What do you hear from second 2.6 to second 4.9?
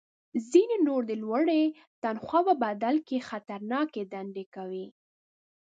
بدل کې خطرناکې دندې کوي